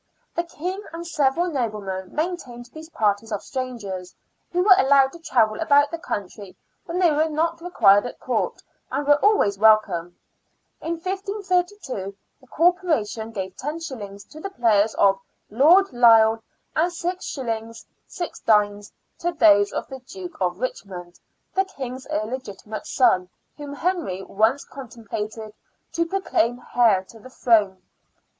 The 0.33 0.43
King 0.43 0.81
and 0.93 1.05
several 1.05 1.51
noblemen 1.51 2.15
maintained 2.15 2.71
these 2.73 2.89
parties 2.89 3.31
of 3.31 3.43
strangers, 3.43 4.15
who 4.51 4.63
were 4.63 4.73
allowed 4.75 5.11
to 5.13 5.19
travel 5.19 5.59
about 5.59 5.91
the 5.91 5.99
country 5.99 6.57
when 6.85 6.97
they 6.97 7.11
were 7.11 7.29
not 7.29 7.61
required 7.61 8.07
at 8.07 8.19
Court, 8.19 8.63
and 8.89 9.05
were 9.05 9.23
always 9.23 9.59
welcome. 9.59 10.17
In 10.81 10.93
1532 10.93 12.17
the 12.41 12.47
Corporation 12.47 13.29
gave 13.31 13.53
los. 13.63 14.23
to 14.23 14.39
the 14.39 14.49
players 14.49 14.95
of 14.95 15.19
Lord 15.51 15.93
Lisle 15.93 16.41
and 16.75 16.91
6s. 16.91 17.85
6d. 18.09 18.91
to 19.19 19.31
those 19.33 19.71
of 19.71 19.87
the 19.87 19.99
Duke 19.99 20.37
of 20.41 20.59
Richmond, 20.59 21.19
the 21.53 21.65
King's 21.65 22.07
illegitimate 22.07 22.87
son, 22.87 23.29
whom 23.55 23.73
Henry 23.75 24.23
once 24.23 24.65
contemplated 24.65 25.53
to 25.93 26.07
proclaim 26.07 26.59
heir 26.75 27.03
to 27.03 27.19
the 27.19 27.29
throne. 27.29 27.83